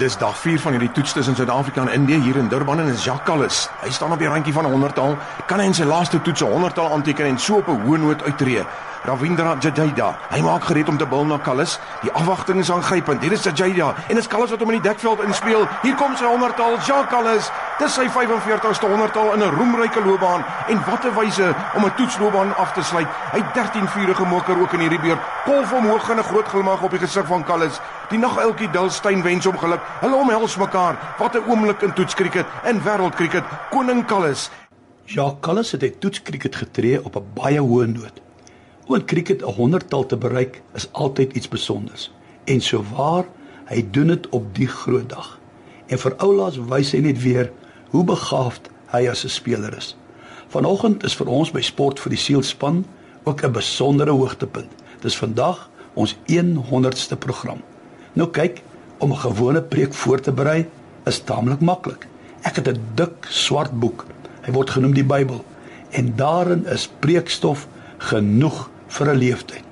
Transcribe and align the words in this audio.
Dis 0.00 0.16
dag 0.16 0.36
4 0.38 0.60
van 0.60 0.72
hierdie 0.72 0.92
toets 0.96 1.12
tussen 1.12 1.34
Suid-Afrika 1.36 1.82
en 1.82 1.92
Indië 1.92 2.20
hier 2.24 2.36
in 2.40 2.48
Durban 2.48 2.80
en 2.80 2.86
is 2.88 3.04
Jacques 3.04 3.26
Kallis. 3.28 3.66
Hy 3.82 3.90
staan 3.92 4.14
op 4.14 4.22
die 4.22 4.28
randjie 4.28 4.52
van 4.52 4.64
'n 4.64 4.72
100-tal. 4.72 5.18
Kan 5.46 5.60
hy 5.60 5.66
in 5.68 5.74
sy 5.74 5.84
laaste 5.84 6.22
toets 6.22 6.40
'n 6.40 6.48
100-tal 6.48 6.92
aanteken 6.92 7.26
en 7.26 7.38
so 7.38 7.56
op 7.56 7.68
'n 7.68 7.82
hoë 7.84 7.98
noot 7.98 8.22
uittreë? 8.22 8.64
Ravindra 9.04 9.56
Jadeja. 9.60 10.10
Hy 10.28 10.42
maak 10.44 10.66
gereed 10.68 10.88
om 10.88 10.98
te 11.00 11.06
bil 11.08 11.24
na 11.24 11.38
Kallis. 11.40 11.78
Die 12.02 12.12
afwagting 12.12 12.58
is 12.60 12.70
aangrypend. 12.70 13.22
Hier 13.24 13.32
is 13.32 13.44
Jadeja 13.44 13.94
en 14.08 14.18
is 14.20 14.28
Kallis 14.28 14.52
wat 14.52 14.60
hom 14.60 14.72
in 14.74 14.80
die 14.80 14.88
dekveld 14.88 15.22
inspeel. 15.24 15.64
Hier 15.80 15.96
kom 15.96 16.16
sy 16.20 16.28
100-tal, 16.28 16.76
Jacques 16.84 17.08
Kallis. 17.08 17.48
Dis 17.80 17.96
sy 17.96 18.04
45ste 18.12 18.90
100-tal 18.92 19.32
in 19.38 19.42
'n 19.46 19.54
roemryke 19.56 20.04
loopbaan 20.04 20.44
en 20.68 20.84
wat 20.84 21.04
'n 21.04 21.14
wyse 21.16 21.48
om 21.76 21.84
'n 21.84 21.94
toetsloopbaan 21.96 22.54
af 22.56 22.72
te 22.72 22.82
sluit. 22.82 23.08
Hy 23.32 23.42
13 23.54 23.88
vurige 23.88 24.24
moker 24.24 24.60
ook 24.60 24.72
in 24.72 24.80
hierdie 24.80 25.00
beurt. 25.00 25.20
Kolf 25.44 25.72
omhoog 25.72 26.10
en 26.10 26.18
'n 26.18 26.22
groot 26.22 26.48
glimlag 26.48 26.82
op 26.82 26.90
die 26.90 27.00
gesig 27.00 27.26
van 27.26 27.44
Kallis. 27.44 27.80
Die 28.10 28.18
naguiltjie 28.18 28.70
Dulstein 28.70 29.22
wens 29.22 29.44
hom 29.44 29.58
geluk. 29.58 29.80
Hulle 30.00 30.16
omhels 30.16 30.56
mekaar. 30.56 30.96
Wat 31.18 31.34
'n 31.34 31.44
oomblik 31.48 31.82
in 31.82 31.92
toetskriket 31.92 32.46
en 32.64 32.82
wêreldkriket. 32.82 33.44
Koning 33.70 34.04
Kallis. 34.04 34.50
Jacques 35.04 35.40
Kallis 35.40 35.72
het 35.72 35.80
hy 35.80 35.90
toetskriket 35.90 36.56
getree 36.56 37.04
op 37.04 37.16
'n 37.16 37.30
baie 37.34 37.60
hoë 37.60 37.86
noot. 37.86 38.29
Oor 38.86 39.04
cricket 39.04 39.42
'n 39.42 39.52
honderdtal 39.52 40.06
te 40.06 40.16
bereik 40.16 40.62
is 40.74 40.88
altyd 40.92 41.32
iets 41.32 41.46
spesiaals. 41.46 42.10
En 42.44 42.60
souwaar, 42.60 43.24
hy 43.64 43.86
doen 43.90 44.06
dit 44.06 44.28
op 44.28 44.54
die 44.54 44.68
groot 44.68 45.08
dag. 45.08 45.38
En 45.86 45.98
vir 45.98 46.14
oulaas 46.16 46.58
wys 46.58 46.92
hy 46.92 46.98
net 46.98 47.22
weer 47.22 47.52
hoe 47.90 48.04
begaafd 48.04 48.70
hy 48.86 49.08
as 49.08 49.24
'n 49.24 49.28
speler 49.28 49.76
is. 49.76 49.96
Vanoggend 50.48 51.04
is 51.04 51.14
vir 51.14 51.26
ons 51.26 51.50
by 51.50 51.60
Sport 51.60 52.00
vir 52.00 52.10
die 52.10 52.18
Siel 52.18 52.42
span 52.42 52.84
ook 53.24 53.42
'n 53.42 53.52
besondere 53.52 54.10
hoogtepunt. 54.10 54.70
Dis 55.00 55.16
vandag 55.16 55.70
ons 55.94 56.16
100ste 56.26 57.16
program. 57.16 57.62
Nou 58.12 58.28
kyk, 58.28 58.62
om 58.98 59.12
'n 59.12 59.16
gewone 59.16 59.62
preek 59.62 59.94
voor 59.94 60.20
te 60.20 60.32
berei 60.32 60.66
is 61.04 61.18
taamlik 61.18 61.60
maklik. 61.60 62.06
Ek 62.40 62.56
het 62.56 62.68
'n 62.68 62.80
dik 62.94 63.26
swart 63.28 63.78
boek. 63.80 64.06
Hy 64.42 64.52
word 64.52 64.70
genoem 64.70 64.94
die 64.94 65.04
Bybel 65.04 65.44
en 65.90 66.12
daarin 66.16 66.66
is 66.66 66.90
preekstof 66.98 67.68
genoeg 68.00 68.68
vir 68.88 69.12
'n 69.12 69.18
leeftyd. 69.18 69.64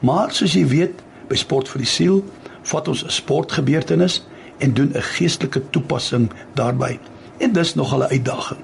Maar 0.00 0.32
soos 0.32 0.52
jy 0.52 0.66
weet, 0.66 1.02
by 1.28 1.36
Sport 1.36 1.68
vir 1.68 1.84
die 1.84 1.88
Siel 1.88 2.24
vat 2.62 2.88
ons 2.88 3.04
'n 3.04 3.10
sportgebeurtenis 3.10 4.22
en 4.58 4.74
doen 4.74 4.92
'n 4.94 5.02
geestelike 5.02 5.62
toepassing 5.70 6.30
daarbey. 6.54 6.98
En 7.38 7.52
dis 7.52 7.74
nog 7.74 7.94
'n 7.94 8.02
uitdaging. 8.02 8.60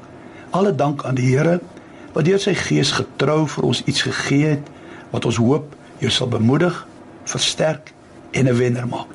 Alle 0.50 0.74
dank 0.74 1.04
aan 1.04 1.14
die 1.14 1.36
Here 1.36 1.60
wat 2.12 2.24
deur 2.24 2.38
sy 2.38 2.54
gees 2.54 2.90
getrou 2.90 3.46
vir 3.48 3.64
ons 3.64 3.82
iets 3.84 4.02
gegee 4.02 4.46
het 4.46 4.66
wat 5.10 5.24
ons 5.24 5.36
hoop 5.36 5.74
jou 5.98 6.10
sal 6.10 6.28
bemoedig, 6.28 6.86
versterk 7.24 7.92
en 8.30 8.48
'n 8.48 8.56
wenner 8.56 8.88
maak. 8.88 9.06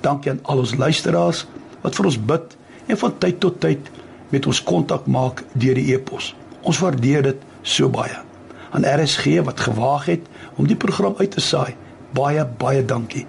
Dankie 0.00 0.30
aan 0.30 0.40
al 0.42 0.58
ons 0.58 0.74
luisteraars 0.74 1.46
wat 1.80 1.94
vir 1.94 2.04
ons 2.04 2.24
bid 2.24 2.56
en 2.86 2.98
van 2.98 3.18
tyd 3.18 3.40
tot 3.40 3.60
tyd 3.60 3.90
met 4.28 4.46
ons 4.46 4.62
kontak 4.62 5.06
maak 5.06 5.44
deur 5.52 5.74
die 5.74 5.94
e-pos. 5.94 6.34
Ons 6.62 6.78
waardeer 6.78 7.22
dit 7.22 7.36
so 7.62 7.88
baie. 7.88 8.29
Aan 8.70 8.86
RSG 8.86 9.40
wat 9.44 9.60
gewaag 9.60 10.04
het 10.06 10.26
om 10.56 10.66
die 10.66 10.78
program 10.78 11.14
uit 11.18 11.30
te 11.30 11.40
saai. 11.40 11.74
Baie 12.14 12.44
baie 12.58 12.84
dankie. 12.84 13.26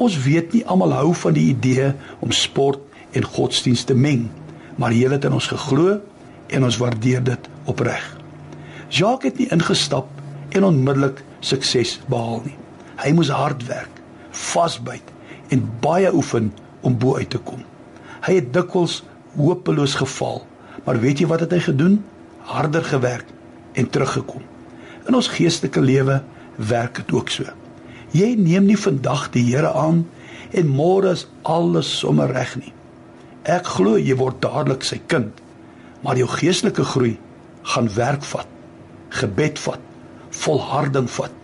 Ons 0.00 0.16
weet 0.24 0.52
nie 0.52 0.62
almal 0.66 0.94
hou 0.96 1.10
van 1.14 1.34
die 1.36 1.48
idee 1.50 1.92
om 2.24 2.32
sport 2.32 2.80
en 3.12 3.26
godsdienst 3.26 3.86
te 3.90 3.94
meng, 3.94 4.28
maar 4.76 4.94
julle 4.94 5.18
het 5.18 5.26
in 5.28 5.36
ons 5.36 5.50
geglo 5.50 5.98
en 6.50 6.64
ons 6.64 6.78
waardeer 6.80 7.22
dit 7.24 7.48
opreg. 7.70 8.04
Jacques 8.88 9.30
het 9.30 9.38
nie 9.38 9.50
ingestap 9.54 10.08
en 10.56 10.64
onmiddellik 10.64 11.22
sukses 11.40 11.98
behaal 12.10 12.42
nie. 12.46 12.56
Hy 13.00 13.12
moes 13.14 13.30
hard 13.34 13.62
werk, 13.68 14.00
vasbyt 14.30 15.12
en 15.54 15.66
baie 15.82 16.10
oefen 16.14 16.50
om 16.86 16.96
bo 16.98 17.18
uit 17.18 17.30
te 17.30 17.38
kom. 17.38 17.62
Hy 18.26 18.40
het 18.40 18.52
dikwels 18.54 19.00
hopeloos 19.36 19.94
geval, 20.00 20.42
maar 20.84 21.00
weet 21.00 21.22
jy 21.22 21.28
wat 21.30 21.44
het 21.44 21.54
hy 21.54 21.60
gedoen? 21.70 22.00
Harder 22.50 22.84
gewerk 22.84 23.28
en 23.78 23.90
teruggekom. 23.90 24.42
In 25.10 25.16
ons 25.18 25.26
geestelike 25.34 25.80
lewe 25.82 26.20
werk 26.70 27.00
dit 27.00 27.08
ook 27.10 27.32
so. 27.34 27.50
Jy 28.14 28.28
neem 28.38 28.68
nie 28.68 28.78
vandag 28.78 29.24
die 29.34 29.42
Here 29.48 29.72
aan 29.74 30.04
en 30.54 30.68
môre 30.70 31.16
is 31.16 31.24
alles 31.42 31.88
sommer 31.98 32.30
reg 32.30 32.52
nie. 32.60 32.70
Ek 33.42 33.66
glo 33.74 33.96
jy 33.98 34.14
word 34.20 34.38
dadelik 34.44 34.86
sy 34.86 35.00
kind, 35.10 35.32
maar 36.06 36.18
jou 36.20 36.28
geestelike 36.30 36.86
groei 36.92 37.16
gaan 37.72 37.90
werk 37.96 38.22
vat, 38.30 38.46
gebed 39.18 39.58
vat, 39.64 39.82
volharding 40.44 41.10
vat. 41.10 41.34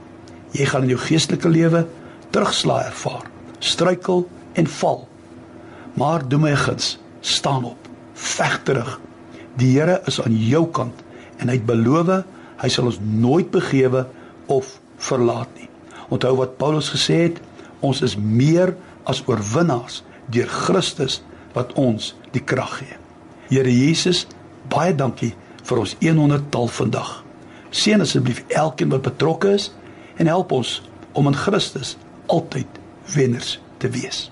Jy 0.54 0.68
gaan 0.70 0.86
in 0.86 0.94
jou 0.94 1.00
geestelike 1.02 1.50
lewe 1.50 1.82
terugslae 2.30 2.86
ervaar, 2.92 3.26
struikel 3.58 4.28
en 4.54 4.70
val. 4.78 5.02
Maar 5.98 6.22
doen 6.22 6.46
my 6.46 6.54
guns, 6.54 7.00
staan 7.18 7.66
op, 7.66 7.90
veg 8.14 8.60
terug. 8.62 8.94
Die 9.58 9.74
Here 9.74 9.98
is 10.06 10.22
aan 10.22 10.38
jou 10.38 10.68
kant 10.70 11.02
en 11.40 11.50
hy 11.50 11.58
het 11.58 11.66
beloof 11.66 12.14
hy 12.60 12.70
sal 12.72 12.88
ons 12.90 13.00
nooit 13.00 13.50
begewe 13.52 14.06
of 14.52 14.78
verlaat 15.02 15.50
nie. 15.58 15.68
Onthou 16.12 16.36
wat 16.40 16.56
Paulus 16.60 16.90
gesê 16.94 17.26
het, 17.26 17.40
ons 17.84 18.02
is 18.02 18.16
meer 18.16 18.74
as 19.06 19.22
oorwinnaars 19.26 20.02
deur 20.32 20.48
Christus 20.50 21.20
wat 21.56 21.74
ons 21.80 22.14
die 22.34 22.42
krag 22.44 22.78
gee. 22.80 22.98
Here 23.50 23.70
Jesus, 23.70 24.24
baie 24.70 24.94
dankie 24.94 25.34
vir 25.66 25.82
ons 25.82 25.96
100 26.02 26.50
tal 26.54 26.70
vandag. 26.72 27.12
Seën 27.70 28.02
asseblief 28.02 28.42
elkeen 28.48 28.92
wat 28.94 29.06
betrokke 29.06 29.54
is 29.58 29.70
en 30.16 30.30
help 30.30 30.54
ons 30.56 30.80
om 31.16 31.28
in 31.30 31.36
Christus 31.36 31.96
altyd 32.32 32.80
wenners 33.14 33.56
te 33.82 33.90
wees. 33.92 34.26